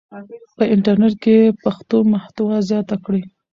[0.57, 3.21] په انټرنیټ کې پښتو محتوا زیاته کړئ.